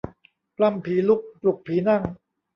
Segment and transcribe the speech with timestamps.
[0.57, 2.01] ปล้ำผีลุก ปลุกผีนั่ง